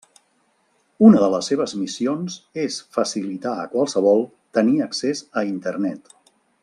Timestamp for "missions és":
1.81-2.77